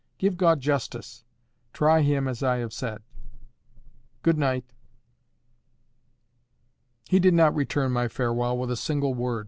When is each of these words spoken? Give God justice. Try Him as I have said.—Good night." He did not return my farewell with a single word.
Give 0.17 0.35
God 0.35 0.61
justice. 0.61 1.25
Try 1.73 2.01
Him 2.01 2.27
as 2.27 2.41
I 2.41 2.57
have 2.57 2.73
said.—Good 2.73 4.35
night." 4.35 4.65
He 7.07 7.19
did 7.19 7.35
not 7.35 7.53
return 7.53 7.91
my 7.91 8.07
farewell 8.07 8.57
with 8.57 8.71
a 8.71 8.75
single 8.77 9.13
word. 9.13 9.39